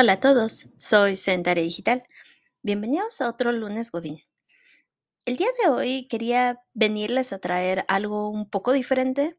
[0.00, 2.04] Hola a todos, soy Sendare Digital.
[2.62, 4.22] Bienvenidos a otro lunes Godín.
[5.24, 9.36] El día de hoy quería venirles a traer algo un poco diferente,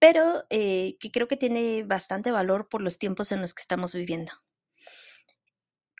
[0.00, 3.94] pero eh, que creo que tiene bastante valor por los tiempos en los que estamos
[3.94, 4.32] viviendo.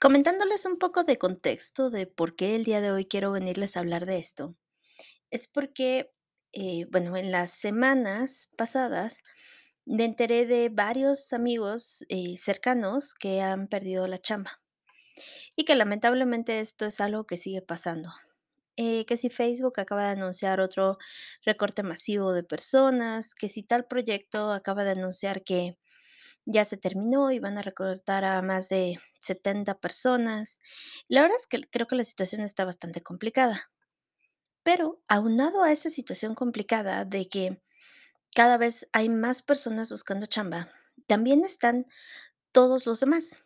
[0.01, 3.81] Comentándoles un poco de contexto de por qué el día de hoy quiero venirles a
[3.81, 4.57] hablar de esto,
[5.31, 6.11] es porque,
[6.53, 9.23] eh, bueno, en las semanas pasadas
[9.87, 14.61] me enteré de varios amigos eh, cercanos que han perdido la chamba
[15.57, 18.13] y que lamentablemente esto es algo que sigue pasando.
[18.77, 20.99] Eh, que si Facebook acaba de anunciar otro
[21.45, 25.79] recorte masivo de personas, que si tal proyecto acaba de anunciar que
[26.47, 30.61] ya se terminó y van a recortar a más de 70 personas.
[31.09, 33.71] La verdad es que creo que la situación está bastante complicada.
[34.63, 37.63] Pero aunado a esa situación complicada de que
[38.37, 40.69] cada vez hay más personas buscando chamba.
[41.07, 41.87] También están
[42.53, 43.43] todos los demás,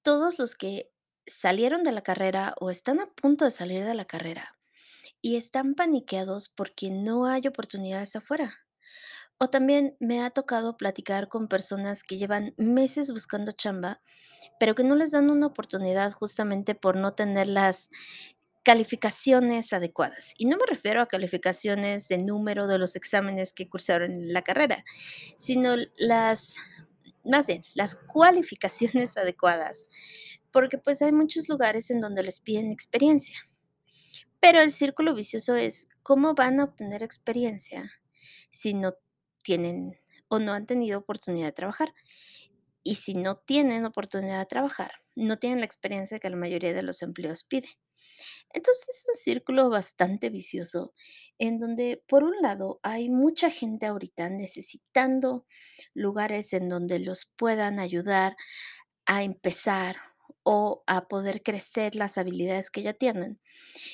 [0.00, 0.90] todos los que
[1.26, 4.56] salieron de la carrera o están a punto de salir de la carrera
[5.20, 8.60] y están paniqueados porque no hay oportunidades afuera.
[9.36, 14.00] O también me ha tocado platicar con personas que llevan meses buscando chamba,
[14.58, 17.90] pero que no les dan una oportunidad justamente por no tener las
[18.68, 20.34] calificaciones adecuadas.
[20.36, 24.42] Y no me refiero a calificaciones de número de los exámenes que cursaron en la
[24.42, 24.84] carrera,
[25.38, 26.56] sino las,
[27.24, 29.86] más bien, las cualificaciones adecuadas,
[30.52, 33.38] porque pues hay muchos lugares en donde les piden experiencia.
[34.38, 37.90] Pero el círculo vicioso es cómo van a obtener experiencia
[38.50, 38.92] si no
[39.42, 41.94] tienen o no han tenido oportunidad de trabajar.
[42.82, 46.82] Y si no tienen oportunidad de trabajar, no tienen la experiencia que la mayoría de
[46.82, 47.78] los empleos pide.
[48.52, 50.94] Entonces es un círculo bastante vicioso
[51.38, 55.46] en donde por un lado hay mucha gente ahorita necesitando
[55.94, 58.36] lugares en donde los puedan ayudar
[59.06, 59.96] a empezar
[60.42, 63.40] o a poder crecer las habilidades que ya tienen.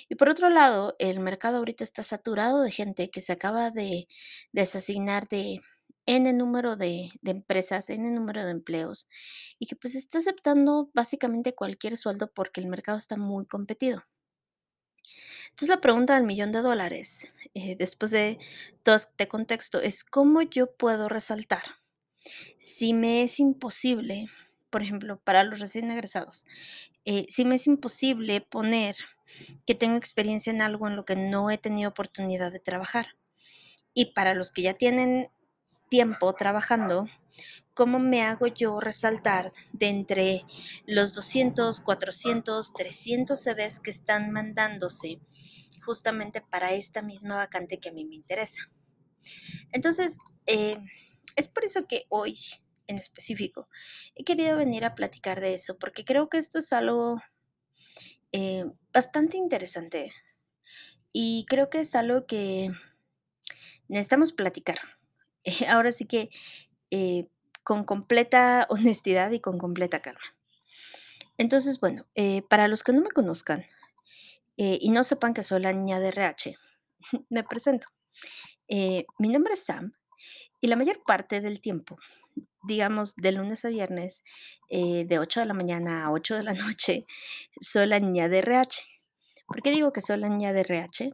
[0.09, 4.07] Y por otro lado, el mercado ahorita está saturado de gente que se acaba de
[4.53, 5.61] desasignar de
[6.07, 9.09] N número de, de, empresas, N número de empleos,
[9.59, 14.05] y que pues está aceptando básicamente cualquier sueldo porque el mercado está muy competido.
[15.55, 18.41] Entonces la pregunta del millón de dólares, eh, después de
[18.83, 21.63] todo este contexto, es cómo yo puedo resaltar
[22.59, 24.27] si me es imposible,
[24.69, 26.45] por ejemplo, para los recién egresados,
[27.05, 28.97] eh, si me es imposible poner
[29.65, 33.17] que tengo experiencia en algo en lo que no he tenido oportunidad de trabajar.
[33.95, 35.31] Y para los que ya tienen
[35.89, 37.07] tiempo trabajando,
[37.75, 40.45] ¿cómo me hago yo resaltar de entre
[40.85, 45.21] los 200, 400, 300 CVs que están mandándose
[45.85, 48.71] justamente para esta misma vacante que a mí me interesa?
[49.73, 50.79] Entonces, eh,
[51.37, 52.39] es por eso que hoy
[52.87, 53.69] en específico
[54.15, 57.21] he querido venir a platicar de eso, porque creo que esto es algo
[58.33, 60.13] eh, bastante interesante
[61.13, 62.71] y creo que es algo que
[63.89, 64.79] necesitamos platicar.
[65.69, 66.31] ahora sí que
[66.91, 67.29] eh,
[67.63, 70.21] con completa honestidad y con completa calma.
[71.37, 72.07] Entonces, bueno,
[72.49, 73.67] para los que no me conozcan
[74.57, 76.57] eh, y no sepan que soy la niña de RH,
[77.31, 77.89] me presento.
[79.19, 79.93] mi nombre es Sam
[80.61, 81.97] y la mayor parte del tiempo,
[82.63, 84.23] digamos de lunes a viernes,
[84.71, 87.07] de 8 de la mañana a 8 de la noche,
[87.61, 88.83] soy la niña de RH.
[89.47, 91.11] ¿Por qué digo que soy la niña de RH?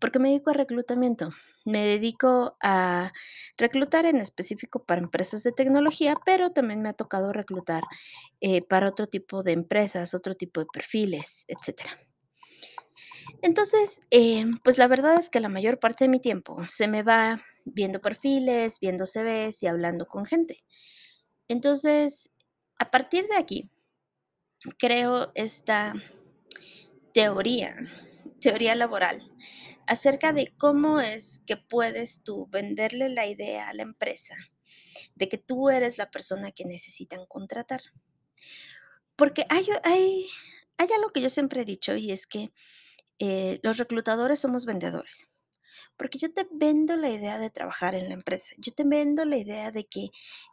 [0.00, 1.32] porque me dedico a reclutamiento
[1.64, 3.12] me dedico a
[3.56, 7.84] reclutar en específico para empresas de tecnología, pero también me ha tocado reclutar
[8.40, 11.82] eh, para otro tipo de empresas, otro tipo de perfiles, etc.
[13.44, 17.02] Entonces, em, pues la verdad es que la mayor parte de mi tiempo se me
[17.02, 20.64] va viendo perfiles, viendo CVs y hablando con gente.
[21.46, 22.30] Entonces,
[22.78, 23.70] a partir de aquí,
[24.78, 25.92] creo esta
[27.12, 27.76] teoría,
[28.40, 29.28] teoría laboral,
[29.86, 34.34] acerca de cómo es que puedes tú venderle la idea a la empresa
[35.16, 37.82] de que tú eres la persona que necesitan contratar.
[39.16, 40.26] Porque hay, hay,
[40.78, 42.50] hay algo que yo siempre he dicho y es que
[43.18, 45.28] eh, los reclutadores somos vendedores.
[45.96, 48.54] Porque yo te vendo la idea de trabajar en la empresa.
[48.58, 50.08] Yo te vendo la idea de que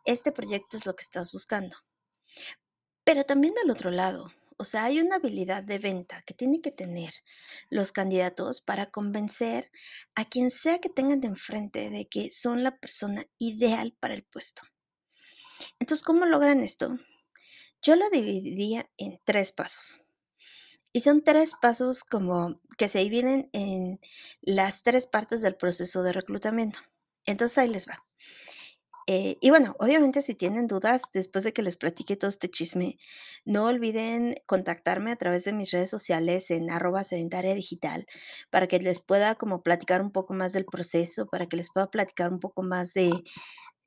[0.05, 1.75] este proyecto es lo que estás buscando.
[3.03, 6.71] Pero también del otro lado, o sea, hay una habilidad de venta que tienen que
[6.71, 7.11] tener
[7.71, 9.71] los candidatos para convencer
[10.13, 14.23] a quien sea que tengan de enfrente de que son la persona ideal para el
[14.23, 14.61] puesto.
[15.79, 16.95] Entonces, ¿cómo logran esto?
[17.81, 20.00] Yo lo dividiría en tres pasos.
[20.93, 23.99] Y son tres pasos como que se dividen en
[24.41, 26.79] las tres partes del proceso de reclutamiento.
[27.25, 28.03] Entonces ahí les va.
[29.07, 32.97] Eh, y bueno, obviamente, si tienen dudas después de que les platique todo este chisme,
[33.45, 38.05] no olviden contactarme a través de mis redes sociales en arroba sedentaria digital
[38.49, 41.89] para que les pueda como platicar un poco más del proceso, para que les pueda
[41.89, 43.11] platicar un poco más de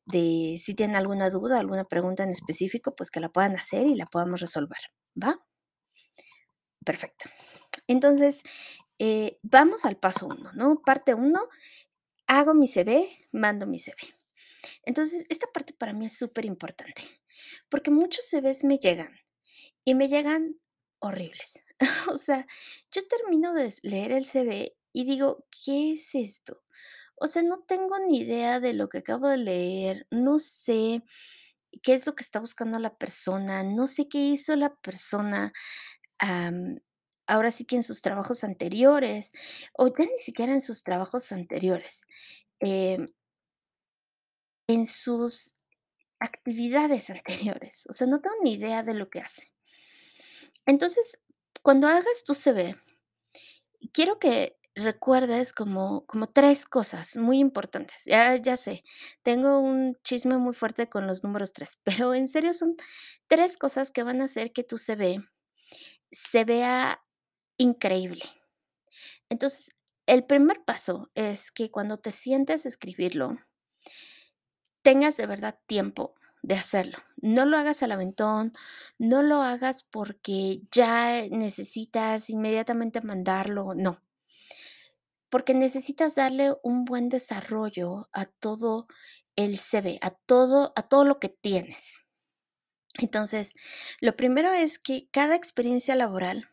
[0.06, 3.94] de si tienen alguna duda, alguna pregunta en específico, pues que la puedan hacer y
[3.94, 4.78] la podamos resolver,
[5.22, 5.40] ¿va?
[6.84, 7.30] Perfecto.
[7.86, 8.42] Entonces,
[8.98, 10.80] eh, vamos al paso uno, ¿no?
[10.82, 11.48] Parte uno,
[12.26, 13.96] hago mi CV, mando mi CV.
[14.84, 17.02] Entonces, esta parte para mí es súper importante,
[17.68, 19.14] porque muchos CVs me llegan
[19.84, 20.56] y me llegan
[21.00, 21.60] horribles.
[22.14, 22.46] O sea,
[22.92, 26.62] yo termino de leer el CV y digo, ¿qué es esto?
[27.16, 31.02] O sea, no tengo ni idea de lo que acabo de leer, no sé
[31.82, 35.52] qué es lo que está buscando la persona, no sé qué hizo la persona,
[37.26, 39.32] ahora sí que en sus trabajos anteriores,
[39.74, 42.06] o ya ni siquiera en sus trabajos anteriores,
[42.60, 43.08] em
[44.68, 45.52] en sus
[46.20, 49.52] actividades anteriores, o sea, no tengo ni idea de lo que hace.
[50.66, 51.20] Entonces,
[51.62, 52.76] cuando hagas tu CV
[53.92, 58.04] quiero que recuerdes como como 3 cosas muy importantes.
[58.06, 58.84] Ya ya sé,
[59.22, 62.76] tengo un chisme muy fuerte con los números 3, pero en serio son
[63.28, 65.24] 3 cosas que van a hacer que tu CV
[66.14, 67.04] se vea
[67.58, 68.22] increíble.
[69.28, 69.74] Entonces,
[70.06, 73.38] el primer paso es que cuando te sientes escribirlo
[74.82, 76.98] tengas de verdad tiempo de hacerlo.
[77.16, 78.52] No lo hagas al aventón,
[78.98, 84.02] no lo hagas porque ya necesitas inmediatamente mandarlo, no.
[85.30, 88.86] Porque necesitas darle un buen desarrollo a todo
[89.36, 92.03] el CV, a todo a todo lo que tienes.
[92.94, 93.54] Entonces,
[94.00, 96.50] lo primero es que cada experiencia laboral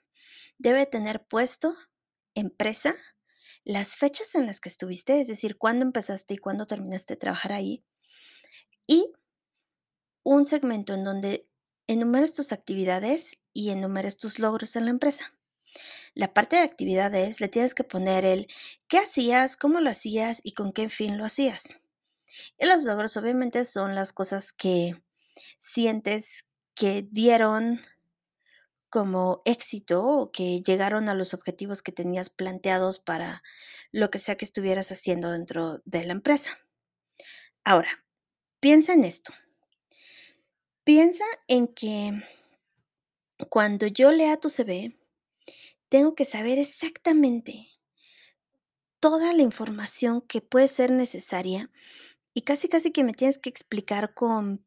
[0.58, 1.76] debe tener puesto,
[2.36, 2.96] empresa,
[3.64, 7.54] las fechas en las que estuviste, es decir, cuándo empezaste y cuándo terminaste de trabajar
[7.54, 7.84] ahí
[8.88, 9.12] y
[10.24, 11.48] un segmento en donde
[11.88, 15.34] enumeres tus actividades y enumeres tus logros en la empresa.
[16.14, 18.48] La parte de actividades le tienes que poner el
[18.88, 21.82] qué hacías, cómo lo hacías y con qué fin lo hacías.
[22.58, 24.96] Y los logros, obviamente, son las cosas que
[25.58, 26.46] sientes
[26.76, 27.82] que dieron
[28.90, 33.42] como éxito o que llegaron a los objetivos que tenías planteados para
[33.92, 36.58] lo que sea que estuvieras haciendo dentro de la empresa.
[37.64, 38.04] Ahora,
[38.60, 39.34] piensa en esto.
[40.84, 42.22] Piensa en que
[43.50, 44.98] cuando yo lea tu CV,
[45.90, 47.68] tengo que saber exactamente
[49.00, 51.72] toda la información que puede ser necesaria
[52.34, 54.66] y casi, casi que me tienes que explicar con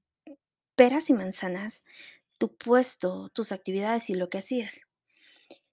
[0.75, 1.85] peras y manzanas
[2.39, 4.83] tu puesto, tus actividades y lo que hacías.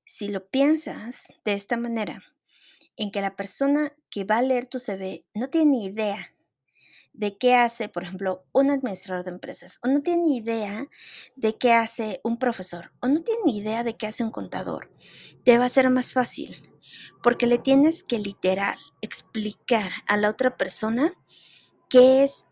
[0.06, 2.24] Si lo piensas de esta manera,
[2.98, 6.36] en que la persona que va a leer tu CV no tiene idea
[7.14, 10.88] de qué hace, por ejemplo, un administrador de empresas, o no tiene idea
[11.36, 14.92] de qué hace un profesor, o no tiene idea de qué hace un contador,
[15.44, 16.70] te va a ser más fácil,
[17.22, 21.14] porque le tienes que literal explicar a la otra persona
[21.90, 22.48] qué es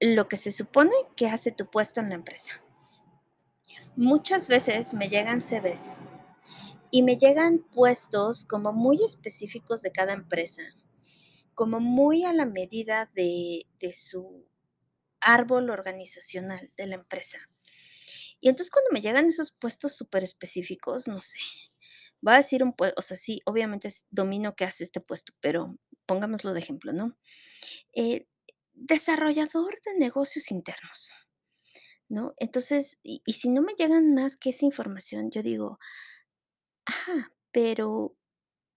[0.00, 2.62] lo que se supone que hace tu puesto en la empresa.
[3.96, 5.96] Muchas veces me llegan CVs
[6.90, 10.62] y me llegan puestos como muy específicos de cada empresa,
[11.54, 14.46] como muy a la medida de su
[15.20, 17.38] árbol organizacional de la empresa.
[18.40, 21.40] Y entonces, cuando me llegan esos puestos superespecíficos, no sé,
[22.20, 25.76] voy a decir un pue o sea, sí, obviamente domino qué hace este puesto, pero
[26.06, 27.16] pongámoslo de ejemplo, ¿no?
[27.94, 28.26] Eh,
[28.78, 31.12] desarrollador de negocios internos,
[32.08, 32.34] ¿no?
[32.38, 35.78] Entonces, y y si no me llegan más que esa información, yo digo
[36.88, 38.16] ajá, pero,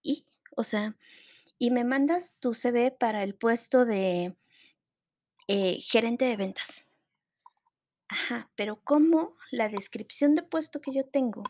[0.02, 0.26] ¿y?
[0.56, 0.96] O sea,
[1.58, 4.36] y me mandas tu CV para el puesto de
[5.48, 6.84] eh, gerente de ventas.
[8.08, 11.44] Ajá, pero, ¿cómo la descripción de puesto que yo tengo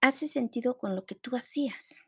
[0.00, 2.02] hace sentido con lo que tú hacías?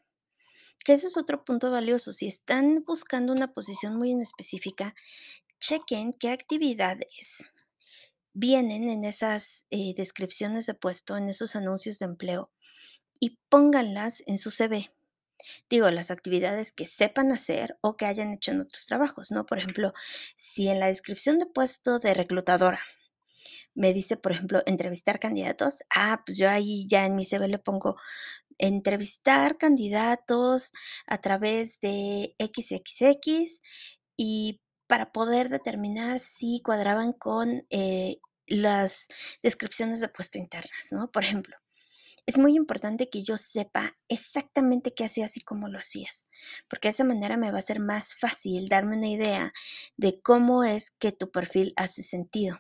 [0.84, 2.12] Que ese es otro punto valioso.
[2.12, 4.94] Si están buscando una posición muy en específica,
[5.66, 7.46] chequen qué actividades
[8.34, 12.50] vienen en esas, eh, descripciones de puesto, en esos anuncios de empleo,
[13.18, 14.92] y pónganlas en su CV.
[15.70, 19.46] Digo, las actividades que sepan hacer o que hayan hecho en otros trabajos, ¿no?
[19.46, 19.94] Por ejemplo,
[20.36, 22.80] si en la descripción de puesto de reclutadora
[23.74, 27.58] me dice, por ejemplo, entrevistar candidatos, ah, pues yo ahí ya en mi CV le
[27.58, 27.96] pongo
[28.58, 30.72] entrevistar candidatos
[31.06, 33.60] a través de XXX
[34.16, 39.08] y para poder determinar si cuadraban con, eh, las
[39.42, 41.10] descripciones de puesto internas, ¿no?
[41.10, 41.56] Por ejemplo.
[42.26, 46.28] es muy importante que yo sepa exactamente qué hacías y cómo lo hacías,
[46.70, 49.52] porque de esa manera me va a ser más fácil darme una idea
[49.98, 52.58] de cómo es que tu perfil hace sentido.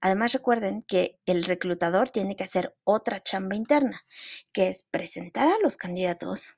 [0.00, 4.00] Además, recuerden que el reclutador tiene que hacer otra chamba interna,
[4.52, 6.56] que es presentar a los candidatos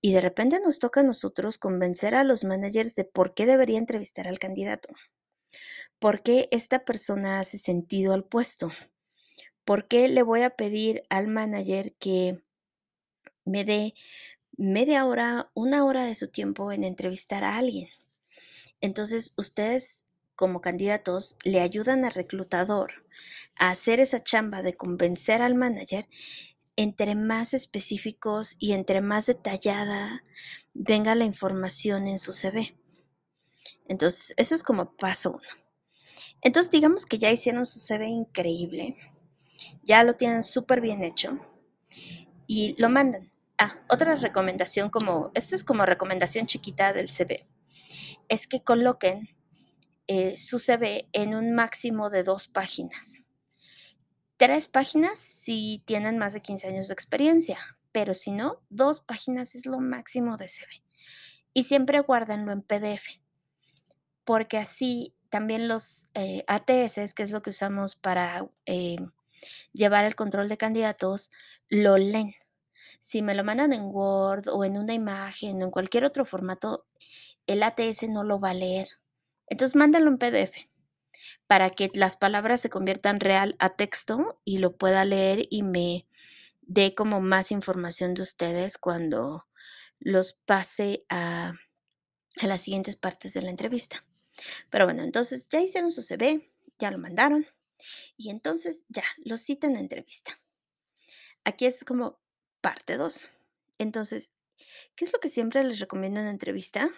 [0.00, 3.78] y de repente nos toca a nosotros convencer a los managers de por qué debería
[3.78, 4.88] entrevistar al candidato,
[5.98, 8.70] por qué esta persona hace sentido al puesto,
[9.64, 12.42] por qué le voy a pedir al manager que
[13.44, 13.94] me dé
[14.56, 17.88] media hora, una hora de su tiempo en entrevistar a alguien.
[18.80, 23.06] Entonces, ustedes como candidatos le ayudan al reclutador
[23.56, 26.08] a hacer esa chamba de convencer al manager
[26.76, 30.24] entre más específicos y entre más detallada
[30.72, 32.76] venga la información en su CV.
[33.88, 35.64] Entonces, eso es como paso uno.
[36.42, 38.96] Entonces, digamos que ya hicieron su CV increíble,
[39.82, 41.38] ya lo tienen súper bien hecho
[42.46, 43.30] y lo mandan.
[43.58, 47.46] Ah, otra recomendación como, esta es como recomendación chiquita del CV,
[48.28, 49.28] es que coloquen
[50.06, 53.19] eh, su CV en un máximo de dos páginas.
[54.40, 57.58] Tres páginas si tienen más de 15 años de experiencia,
[57.92, 60.82] pero si no, dos páginas es lo máximo de CV.
[61.52, 63.20] Y siempre guárdenlo en PDF,
[64.24, 68.96] porque así también los eh, ATS, que es lo que usamos para eh,
[69.74, 71.30] llevar el control de candidatos,
[71.68, 72.34] lo leen.
[72.98, 76.86] Si me lo mandan en Word o en una imagen o en cualquier otro formato,
[77.46, 78.88] el ATS no lo va a leer
[79.50, 80.69] entonces mándalo en PDF
[81.50, 86.06] para que las palabras se conviertan real a texto y lo pueda leer y me
[86.60, 89.48] dé como más información de ustedes cuando
[89.98, 91.54] los pase a,
[92.40, 94.06] las siguientes partes de la entrevista.
[94.70, 97.44] Pero bueno, entonces ya hicieron su CV, ya lo mandaron
[98.16, 100.40] y entonces ya lo citan a entrevista.
[101.42, 102.20] Aquí es como
[102.60, 103.28] parte 2.
[103.78, 104.30] Entonces,
[104.94, 106.88] ¿qué es lo que siempre les recomiendo en entrevista?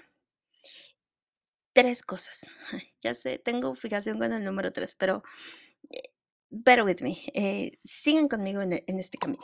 [1.72, 2.50] Tres cosas.
[3.00, 5.22] Ya sé, tengo fijación con el número tres, pero
[5.90, 6.12] eh,
[6.50, 7.20] bear with me.
[7.34, 9.42] Eh, sigan conmigo en, en este camino.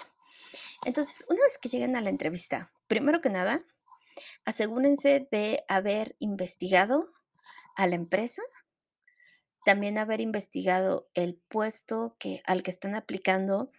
[0.85, 3.65] Entonces, una vez que lleguen a la entrevista, primero que nada,
[4.45, 7.13] asegúrense de haber investigado
[7.77, 8.43] a la empresa,
[9.65, 13.71] también haber investigado el puesto que, al que están aplicando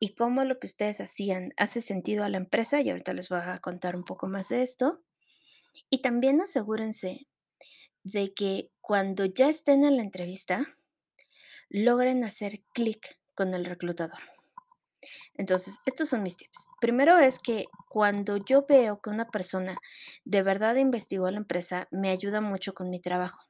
[0.00, 3.40] y cómo lo que ustedes hacían hace sentido a la empresa, y ahorita les voy
[3.42, 5.02] a contar un poco más de esto.
[5.90, 7.26] Y también asegúrense
[8.04, 10.76] de que cuando ya estén en la entrevista,
[11.70, 14.20] logren hacer clic con el reclutador.
[15.36, 16.68] Entonces, estos son mis tips.
[16.80, 19.76] Primero es que cuando yo veo que una persona
[20.24, 23.42] de verdad investigó a la empresa, me ayuda mucho con mi trabajo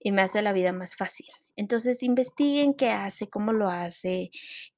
[0.00, 1.26] y me hace la vida más fácil.
[1.54, 4.30] Entonces, investiguen qué hace, cómo lo hace,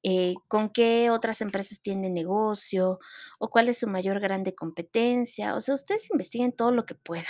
[0.03, 2.99] eh, con qué otras empresas tiene negocio
[3.37, 5.55] o cuál es su mayor grande competencia.
[5.55, 7.25] O sea, ustedes investiguen todo lo que puedan.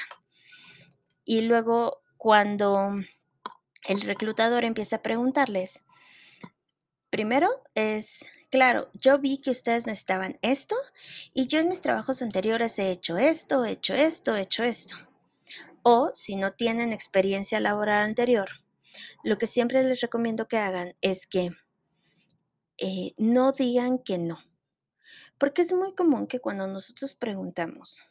[1.31, 2.89] Y luego cuando
[3.87, 5.83] el reclutador empieza a preguntarles,
[7.11, 10.75] primero es, claro, yo vi que ustedes necesitaban esto
[11.35, 14.95] y yo en mis trabajos anteriores he hecho esto, he hecho esto, he hecho esto.
[15.83, 18.49] O si no tienen experiencia laboral anterior,
[19.23, 21.51] lo que siempre les recomiendo que hagan es que
[22.79, 24.39] eh, no digan que no.
[25.37, 28.03] Porque es muy común que cuando nosotros preguntamos,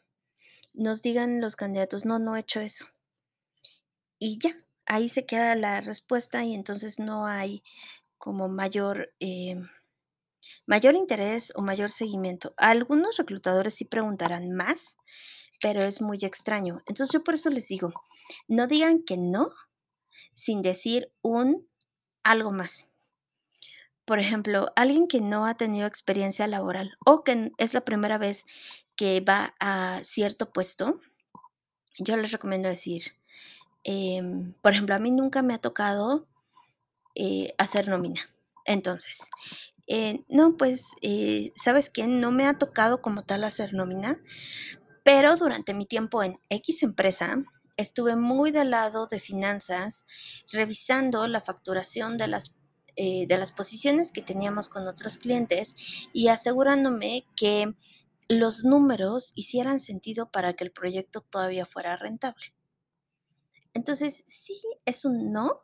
[0.71, 2.85] nos digan los candidatos, no, no he hecho eso
[4.19, 7.63] y ya, ahí se queda la respuesta y entonces no hay
[8.17, 9.69] como mayor, em,
[10.67, 12.53] mayor interés o mayor seguimiento.
[12.57, 14.97] Algunos reclutadores sí preguntarán más,
[15.61, 16.81] pero es muy extraño.
[16.85, 17.93] Entonces yo por eso les digo,
[18.47, 19.49] no digan que no
[20.33, 21.67] sin decir un
[22.23, 22.89] algo más.
[24.05, 28.45] Por ejemplo, alguien que no ha tenido experiencia laboral o que es la primera vez
[28.95, 30.99] que va a cierto puesto,
[31.99, 33.18] yo les recomiendo decir,
[33.83, 36.27] Em, por ejemplo, a mí nunca me ha tocado
[37.15, 38.21] eh, hacer nómina.
[38.65, 39.29] Entonces,
[39.87, 42.07] eh, no, pues, eh, ¿sabes qué?
[42.07, 44.21] No me ha tocado como tal hacer nómina,
[45.03, 47.43] pero durante mi tiempo en X empresa
[47.77, 50.05] estuve muy del lado de finanzas,
[50.51, 52.53] revisando la facturación de las,
[52.97, 55.75] de las posiciones que teníamos con otros clientes
[56.13, 57.73] y asegurándome que
[58.27, 62.53] los números hicieran sentido para que el proyecto todavía fuera rentable.
[63.73, 65.61] Entonces, sí, es un no,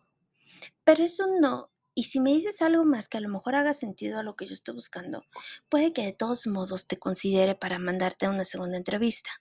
[0.83, 1.71] pero es un no.
[1.93, 4.45] Y si me dices algo más que a lo mejor haga sentido a lo que
[4.45, 5.23] yo estoy buscando,
[5.69, 9.31] puede que de todos modos te considere para mandarte a una segunda entrevista.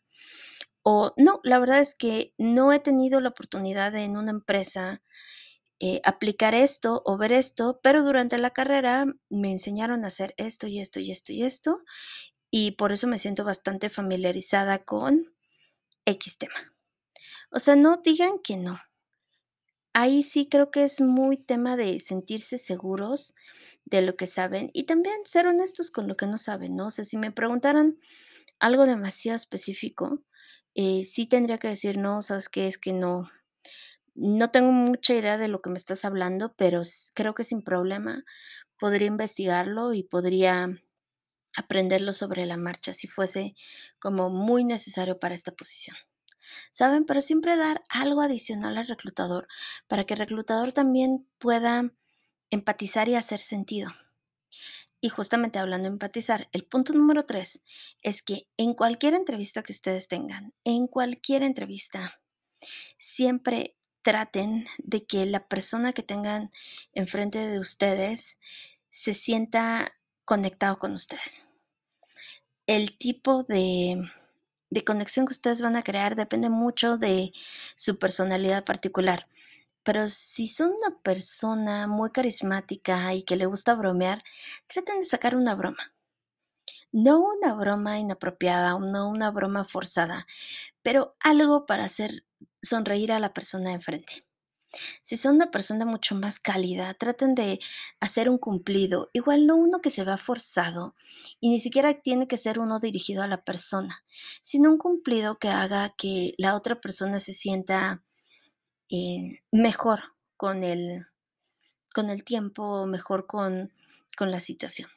[0.82, 5.02] O no, la verdad es que no he tenido la oportunidad de en una empresa
[5.80, 10.66] eh, aplicar esto o ver esto, pero durante la carrera me enseñaron a hacer esto
[10.66, 11.82] y esto y esto y esto,
[12.50, 15.34] y por eso me siento bastante familiarizada con
[16.06, 16.73] X tema.
[17.54, 18.80] O sea, no digan que no.
[19.92, 23.32] Ahí sí creo que es muy tema de sentirse seguros
[23.84, 26.86] de lo que saben y también ser honestos con lo que no saben, ¿no?
[26.86, 27.96] O sea, si me preguntaran
[28.58, 30.24] algo demasiado específico,
[30.74, 33.30] eh, sí tendría que decir, no, sabes qué, es que no,
[34.16, 36.82] no tengo mucha idea de lo que me estás hablando, pero
[37.14, 38.24] creo que sin problema
[38.80, 40.70] podría investigarlo y podría
[41.56, 43.54] aprenderlo sobre la marcha si fuese
[44.00, 45.96] como muy necesario para esta posición.
[46.70, 47.04] ¿Saben?
[47.04, 49.48] Pero siempre dar algo adicional al reclutador
[49.88, 51.92] para que el reclutador también pueda
[52.50, 53.90] empatizar y hacer sentido.
[55.00, 57.62] Y justamente hablando de empatizar, el punto número tres
[58.00, 62.20] es que en cualquier entrevista que ustedes tengan, en cualquier entrevista,
[62.98, 66.50] siempre traten de que la persona que tengan
[66.92, 68.38] enfrente de ustedes
[68.88, 71.48] se sienta conectado con ustedes.
[72.66, 74.10] El tipo de
[74.74, 77.32] de conexión que ustedes van a crear depende mucho de
[77.76, 79.28] su personalidad particular.
[79.84, 84.22] Pero si son una persona muy carismática y que le gusta bromear,
[84.66, 85.94] traten de sacar una broma.
[86.90, 90.26] No una broma inapropiada, no una broma forzada,
[90.82, 92.24] pero algo para hacer
[92.60, 94.26] sonreír a la persona de enfrente.
[95.02, 97.60] Si son una persona mucho más cálida, traten de
[98.00, 100.94] hacer un cumplido, igual no uno que se vea forzado
[101.40, 104.04] y ni siquiera tiene que ser uno dirigido a la persona,
[104.42, 108.04] sino un cumplido que haga que la otra persona se sienta
[108.90, 110.00] eh, mejor
[110.36, 111.06] con el,
[111.94, 113.72] con el tiempo, mejor con,
[114.16, 114.90] con la situación.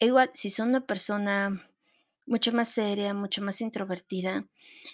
[0.00, 1.60] Igual, si son una persona
[2.26, 4.46] mucho más seria, mucho más introvertida,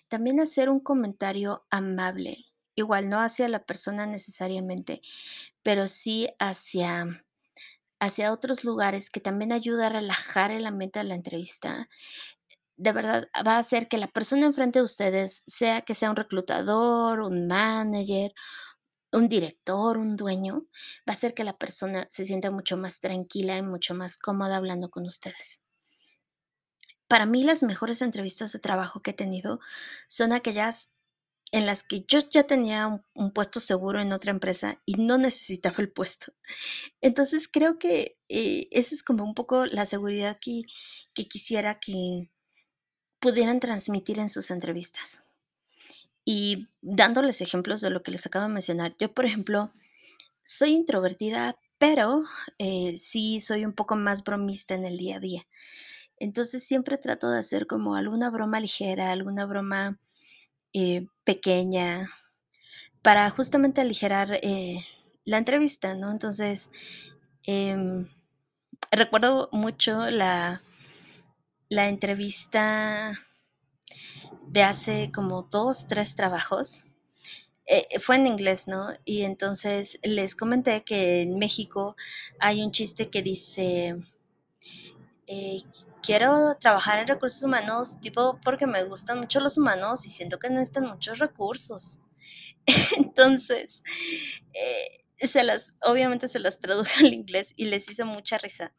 [0.09, 5.01] también hacer un comentario amable igual no hacia la persona necesariamente,
[5.63, 7.25] pero sí hacia,
[8.01, 11.89] hacia otros lugares que también ayuda a relajar el ambiente de la entrevista.
[12.77, 16.17] De verdad, va a hacer que la persona enfrente de ustedes, sea que sea un
[16.17, 18.33] reclutador, un manager,
[19.13, 20.67] un director, un dueño,
[21.09, 24.57] va a hacer que la persona se sienta mucho más tranquila y mucho más cómoda
[24.57, 25.63] hablando con ustedes.
[27.09, 29.61] Para mí las mejores entrevistas de trabajo que he tenido
[30.09, 30.91] son aquellas
[31.55, 35.77] en las que yo ya tenía un, puesto seguro en otra empresa y no necesitaba
[35.79, 36.33] el puesto.
[37.01, 40.63] Entonces creo que eh, esa es como un poco la seguridad que,
[41.15, 42.29] que quisiera que
[43.21, 45.23] pudieran transmitir en sus entrevistas.
[46.25, 49.73] Y dándoles ejemplos de lo que les acabo de mencionar, yo por ejemplo
[50.43, 52.25] soy introvertida, pero
[52.59, 55.47] eh, sí soy un poco más bromista en el día a día.
[56.17, 60.01] Entonces siempre trato de hacer como alguna broma ligera, alguna broma
[60.75, 62.11] eh, pequeña
[63.01, 64.85] para justamente aligerar eh,
[65.25, 66.11] la entrevista, ¿no?
[66.11, 66.71] Entonces,
[67.45, 68.09] em,
[68.91, 70.63] recuerdo mucho la,
[71.69, 73.21] la entrevista
[74.49, 76.87] de hace como dos, tres trabajos.
[77.67, 78.89] Eh, fue en inglés, ¿no?
[79.05, 81.97] Y entonces les comenté que en México
[82.41, 83.97] hay un chiste que dice,
[86.05, 90.51] quiero trabajar en recursos humanos, tipo porque me gustan mucho los humanos y siento que
[90.51, 92.01] necesitan muchos recursos.
[92.97, 93.83] Entonces,
[94.53, 98.75] eh, se las, obviamente se las traduje al inglés y les hizo mucha risa.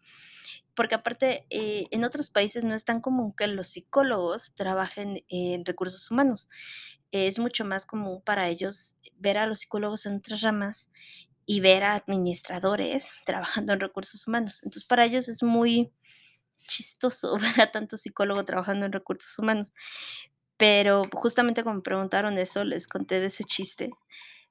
[0.75, 5.65] Porque aparte, eh, en otros países no es tan común que los psicólogos trabajen en
[5.65, 6.49] recursos humanos.
[7.11, 10.91] Es mucho más común para ellos ver a los psicólogos en otras ramas
[11.45, 14.61] y ver a administradores trabajando en recursos humanos.
[14.63, 15.93] Entonces, para ellos es muy,
[16.67, 19.73] chistoso ver a tanto psicólogo trabajando en recursos humanos.
[20.57, 23.89] Pero justamente como me preguntaron eso, les conté de ese chiste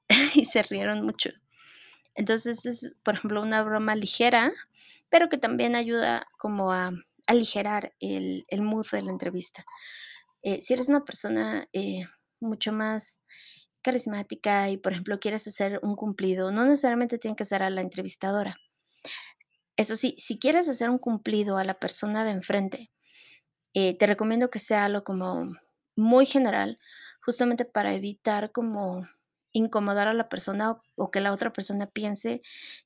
[0.35, 1.31] y se rieron mucho.
[2.15, 4.53] Entonces es, por ejemplo, una broma ligera,
[5.09, 6.91] pero que también ayuda como a
[7.27, 9.65] aligerar el, el mood de la entrevista.
[10.41, 12.05] Eh, si eres una persona eh,
[12.39, 13.21] mucho más
[13.81, 17.81] carismática y, por ejemplo, quieres hacer un cumplido, no necesariamente tiene que ser a la
[17.81, 18.55] entrevistadora.
[19.77, 22.91] Eso sí, si quieres hacer un cumplido a la persona de enfrente,
[23.73, 25.53] eh, te recomiendo que sea algo como
[25.95, 26.79] muy general,
[27.21, 29.07] justamente para evitar como
[29.51, 32.41] incomodar a la persona o, que la otra persona piense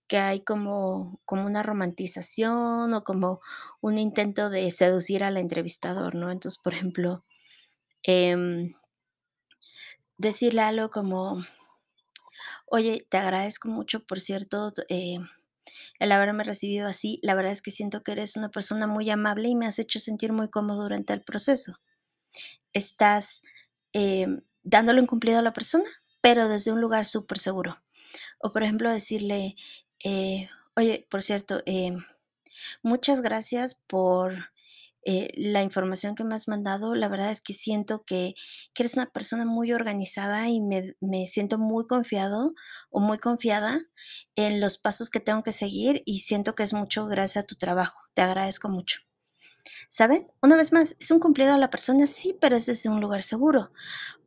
[0.07, 3.41] que hay como, como una romantización o como
[3.81, 6.31] un intento de seducir al entrevistador, ¿no?
[6.31, 7.25] Entonces, por ejemplo,
[8.03, 8.73] em,
[10.17, 11.43] decirle algo como,
[12.67, 15.19] oye, te agradezco mucho, por cierto, eh,
[15.99, 17.19] el haberme recibido así.
[17.23, 19.99] La verdad es que siento que eres una persona muy amable y me has hecho
[19.99, 21.79] sentir muy cómodo durante el proceso.
[22.73, 23.41] Estás
[23.93, 24.27] eh,
[24.63, 25.85] dándole un cumplido a la persona,
[26.21, 27.77] pero desde un lugar súper seguro.
[28.39, 29.55] O, por ejemplo, decirle,
[30.03, 32.03] eh, oye, por cierto, em,
[32.81, 34.33] muchas gracias por
[35.03, 36.95] eh, la información que me has mandado.
[36.95, 38.35] La verdad es que siento que,
[38.75, 42.53] eres una persona muy organizada y me, me siento muy confiado
[42.89, 43.79] o muy confiada
[44.35, 47.55] en los pasos que tengo que seguir y siento que es mucho gracias a tu
[47.55, 47.99] trabajo.
[48.13, 48.99] Te agradezco mucho.
[49.89, 50.27] ¿Saben?
[50.41, 53.23] Una vez más, es un cumplido a la persona, sí, pero es desde un lugar
[53.23, 53.71] seguro.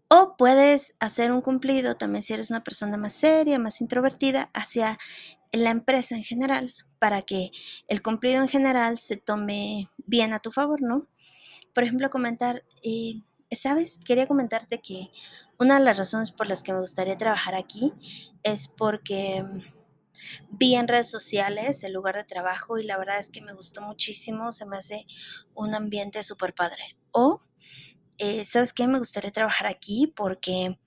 [0.08, 4.98] O puedes hacer un cumplido también si eres una persona más seria, más introvertida, hacia
[5.52, 7.50] la empresa en general, para que
[7.88, 11.08] el cumplido en general se tome bien a tu favor, ¿no?
[11.74, 13.14] Por ejemplo, comentar, eh,
[13.50, 13.98] ¿sabes?
[14.04, 15.10] Quería comentarte que
[15.58, 17.92] una de las razones por las que me gustaría trabajar aquí
[18.44, 19.58] es porque mm,
[20.52, 23.82] vi en redes sociales el lugar de trabajo y la verdad es que me gustó
[23.82, 25.04] muchísimo, se me hace
[25.54, 26.84] un ambiente súper padre.
[27.10, 27.40] O
[28.18, 28.86] eh, ¿sabes qué?
[28.86, 30.78] Me gustaría trabajar aquí porque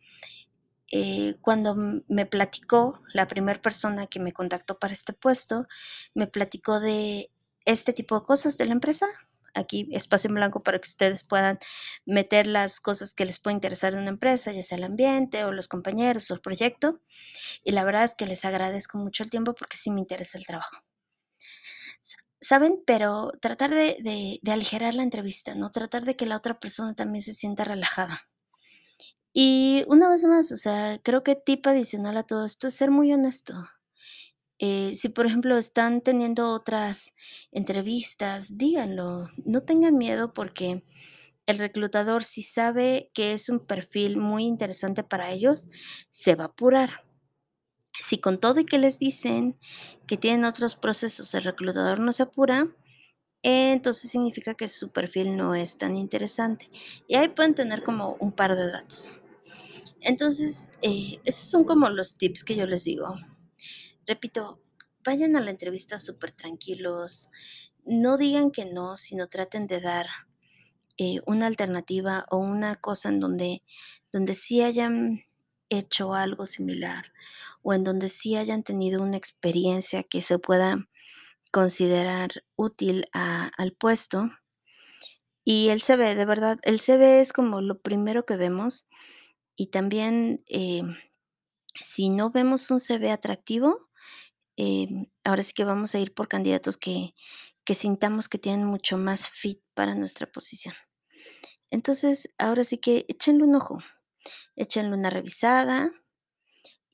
[0.97, 1.75] eh, cuando
[2.08, 5.67] me platicó la primera persona que me contactó para este puesto,
[6.13, 7.29] me platicó de
[7.65, 9.05] este tipo de cosas de la empresa.
[9.53, 11.60] Aquí espacio en blanco para que ustedes puedan
[12.05, 15.51] meter las cosas que les puede interesar de una empresa, ya sea el ambiente o
[15.51, 17.01] los compañeros o el proyecto.
[17.65, 20.45] Y la verdad es que les agradezco mucho el tiempo porque sí me interesa el
[20.45, 20.77] trabajo.
[22.39, 22.84] ¿Saben?
[22.88, 23.97] Pero tratar de,
[24.41, 25.71] de, aligerar la entrevista, ¿no?
[25.71, 28.29] Tratar de que la otra persona también se sienta relajada.
[29.38, 32.89] Y una vez más, o sea, creo que tip adicional a todo esto es ser
[32.89, 33.54] muy honesto.
[34.60, 37.13] Eh, si, por ejemplo, están teniendo otras
[37.52, 39.28] entrevistas, díganlo.
[39.43, 40.86] No tengan miedo porque
[41.48, 45.67] el reclutador, si sabe que es un perfil muy interesante para ellos,
[46.12, 47.04] se va a apurar.
[48.00, 49.60] Si con todo y que les dicen
[50.08, 52.69] que tienen otros procesos, el reclutador no se apura,
[53.43, 56.69] entonces significa que su perfil no es tan interesante.
[57.06, 59.19] Y ahí pueden tener como un par de datos.
[60.06, 63.15] Entonces, eh, esos son como los tips que yo les digo.
[64.06, 64.62] Repito,
[65.04, 67.32] vayan a la entrevista súper tranquilos,
[67.86, 70.06] no digan que no, sino traten de dar
[71.00, 73.63] eh, una alternativa o una cosa en donde,
[74.12, 75.26] donde sí hayan
[75.70, 77.12] hecho algo similar
[77.63, 80.88] o en donde sí hayan tenido una experiencia que se pueda
[81.52, 84.30] considerar útil al puesto.
[85.44, 88.88] Y el CV, de verdad, el CV es como lo primero que vemos.
[89.56, 90.84] Y también, eh,
[91.82, 93.89] si no vemos un CV atractivo,
[94.58, 97.13] em, ahora sí que vamos a ir por candidatos que,
[97.65, 100.76] que sintamos que tienen mucho más fit para nuestra posición.
[101.72, 103.80] Entonces, ahora sí que échenle un ojo,
[104.56, 105.91] échenle una revisada,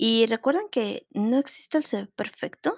[0.04, 2.76] y recuerden que no existe el ser perfecto,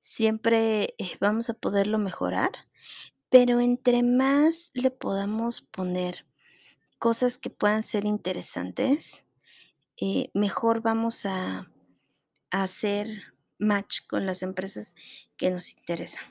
[0.00, 2.50] siempre eh, vamos a poderlo mejorar,
[3.30, 6.26] pero entre más le podamos poner
[7.04, 9.26] cosas que puedan ser interesantes,
[10.00, 11.70] eh, mejor vamos a,
[12.50, 13.08] hacer
[13.58, 14.94] match con las empresas
[15.36, 16.24] que nos interesan.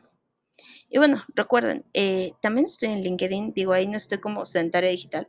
[0.89, 5.27] Y bueno, recuerden, eh, también estoy en LinkedIn, digo, ahí no estoy como sedentaria digital,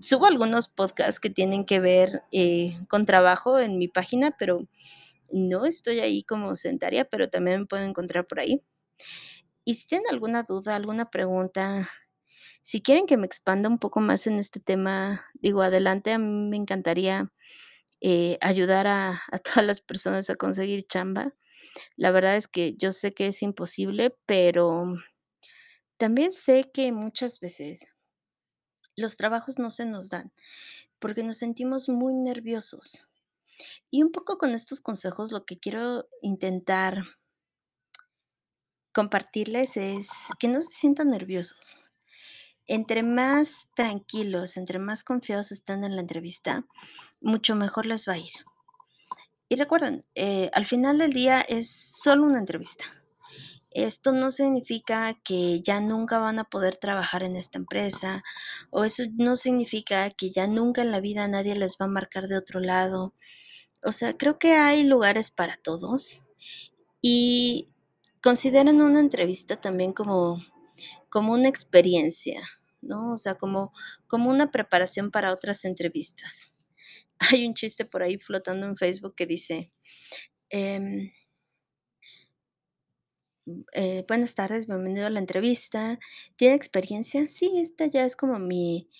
[0.00, 4.68] subo algunos podcasts que tienen que ver eh, con trabajo en mi página, pero
[5.32, 8.62] no estoy ahí como sentaria, pero también me pueden encontrar por ahí.
[9.64, 11.88] Y si tienen alguna duda, alguna pregunta,
[12.64, 16.48] si quieren que me expanda un poco más en este tema, digo, adelante, a mí
[16.48, 17.30] me encantaría
[18.00, 21.34] eh, ayudar a, a todas las personas a conseguir chamba.
[21.96, 24.94] La verdad es que yo sé que es imposible, pero
[25.98, 27.86] también sé que muchas veces
[28.96, 30.32] los trabajos no se nos dan
[30.98, 33.06] porque nos sentimos muy nerviosos.
[33.90, 37.04] Y un poco con estos consejos lo que quiero intentar
[38.94, 41.83] compartirles es que no se sientan nerviosos.
[42.66, 46.64] Entre más tranquilos, entre más confiados están en la entrevista,
[47.20, 48.32] mucho mejor les va a ir.
[49.48, 52.84] Y recuerden, eh, al final del día es solo una entrevista.
[53.70, 58.22] Esto no significa que ya nunca van a poder trabajar en esta empresa
[58.70, 62.28] o eso no significa que ya nunca en la vida nadie les va a marcar
[62.28, 63.14] de otro lado.
[63.82, 66.24] O sea, creo que hay lugares para todos
[67.02, 67.66] y
[68.22, 70.40] consideren una entrevista también como,
[71.14, 72.42] como una experiencia,
[72.82, 73.12] ¿no?
[73.12, 73.72] O sea, como,
[74.08, 76.52] como una preparación para otras entrevistas.
[77.20, 79.70] Hay un chiste por ahí flotando en Facebook que dice,
[80.50, 81.12] em,
[83.74, 86.00] eh, buenas tardes, bienvenido a la entrevista.
[86.34, 87.28] ¿Tiene experiencia?
[87.28, 88.90] Sí, esta ya es como mi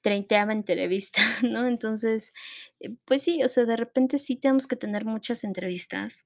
[0.00, 1.66] treintaava entrevista, ¿no?
[1.66, 2.32] Entonces,
[2.78, 6.24] eh, pues sí, o sea, de repente sí tenemos que tener muchas entrevistas.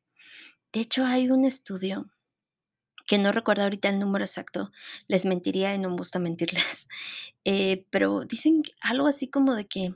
[0.74, 2.12] De hecho, hay un estudio
[3.08, 4.70] que no recuerdo ahorita el número exacto,
[5.08, 6.88] les mentiría y no me gusta mentirles,
[7.44, 9.94] eh, pero dicen algo así como de que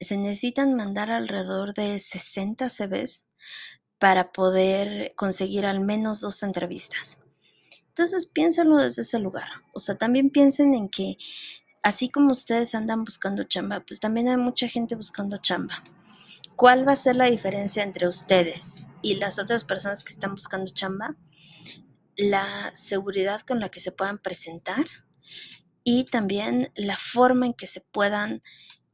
[0.00, 3.24] se necesitan mandar alrededor de 60 CVs
[3.98, 7.20] para poder conseguir al menos dos entrevistas.
[7.88, 9.48] Entonces piénsenlo desde ese lugar.
[9.72, 11.18] O sea, también piensen en que
[11.82, 15.84] así como ustedes andan buscando chamba, pues también hay mucha gente buscando chamba.
[16.56, 20.70] ¿Cuál va a ser la diferencia entre ustedes y las otras personas que están buscando
[20.72, 21.16] chamba?
[22.16, 24.84] La seguridad con la que se puedan presentar
[25.84, 28.42] y también la forma en que se puedan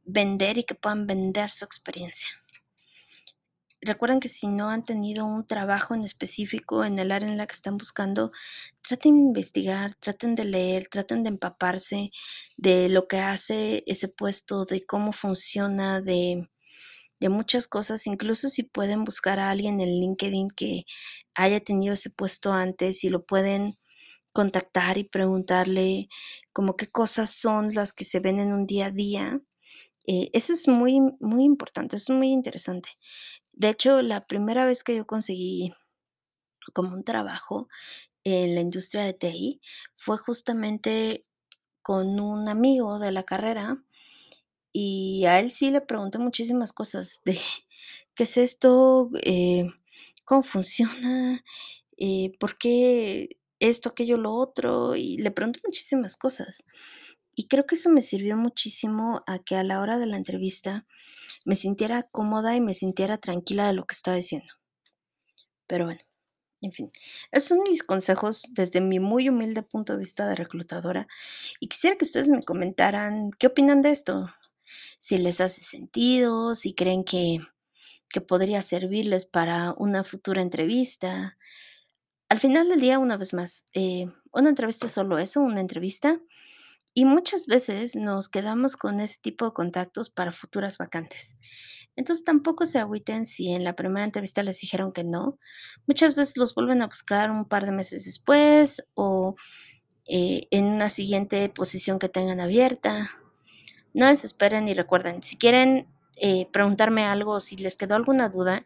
[0.03, 2.29] vender y que puedan vender su experiencia.
[3.81, 7.45] Recuerden que si no han tenido un trabajo en específico en el área en la
[7.45, 8.31] que están buscando,
[8.81, 12.11] traten de investigar, traten de leer, traten de empaparse
[12.55, 16.49] de lo que hace ese puesto, de cómo funciona, de,
[17.19, 20.83] de muchas cosas, incluso si pueden buscar a alguien en LinkedIn que
[21.35, 23.77] haya tenido ese puesto antes y lo pueden
[24.33, 26.09] contactar y preguntarle
[26.53, 29.41] como qué cosas son las que se ven en un día a día.
[30.05, 32.89] Eh, eso es muy, muy importante, es muy interesante.
[33.53, 35.73] De hecho, la primera vez que yo conseguí
[36.73, 37.67] como un trabajo
[38.23, 39.61] en la industria de TI
[39.95, 41.25] fue justamente
[41.81, 43.83] con un amigo de la carrera
[44.79, 47.39] y a él sí le pregunté muchísimas cosas de
[48.13, 49.65] qué es esto, eh,
[50.23, 51.43] cómo funciona,
[51.97, 56.63] eh, por qué esto, aquello, lo otro, y le pregunté muchísimas cosas.
[57.35, 60.85] Y creo que eso me sirvió muchísimo a que a la hora de la entrevista
[61.43, 64.53] me sintiera cómoda y me sintiera tranquila de lo que estaba diciendo.
[65.65, 66.01] Pero bueno,
[66.61, 66.87] en fin,
[67.31, 71.07] esos son mis consejos desde mi muy humilde punto de vista de reclutadora
[71.59, 74.27] y quisiera que ustedes me comentaran qué opinan de esto,
[74.99, 77.39] si les hace sentido, si creen que,
[78.09, 81.37] que podría servirles para una futura entrevista.
[82.29, 86.19] Al final del día, una vez más, eh, una entrevista es solo eso, una entrevista.
[86.93, 91.37] Y muchas veces nos quedamos con ese tipo de contactos para futuras vacantes.
[91.95, 95.37] Entonces tampoco se agüiten si en la primera entrevista les dijeron que no.
[95.85, 99.35] Muchas veces los vuelven a buscar un par de meses después o
[100.07, 103.11] eh, en una siguiente posición que tengan abierta.
[103.97, 108.63] No desesperen y recuerden, si quieren eh, preguntarme algo, si les quedó alguna duda,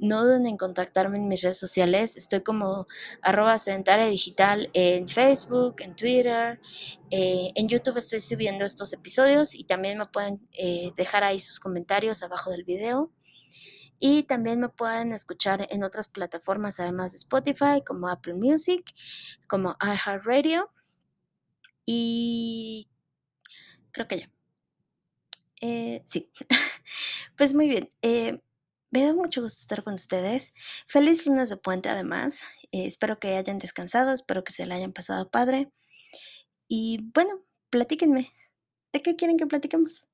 [0.00, 2.16] no duden en contactarme en mis redes sociales.
[2.16, 2.88] Estoy como
[3.22, 6.60] arroba sedentaria digital en Facebook, en Twitter.
[7.12, 11.60] Eh, en YouTube estoy subiendo estos episodios y también me pueden eh, dejar ahí sus
[11.60, 13.12] comentarios abajo del video.
[14.00, 18.92] Y también me pueden escuchar en otras plataformas además de Spotify, como Apple Music,
[19.46, 20.68] como iHeartRadio.
[21.86, 22.88] Y
[23.92, 24.33] creo que ya.
[25.60, 26.30] Eh, sí.
[27.36, 27.88] pues muy bien.
[28.94, 30.54] Me da mucho gusto estar con ustedes.
[30.86, 32.42] Feliz lunes de puente además.
[32.70, 35.72] Eh, espero que hayan descansado, espero que se la hayan pasado padre.
[36.68, 38.32] Y bueno, platíquenme.
[38.92, 40.06] ¿De qué quieren que platiquemos?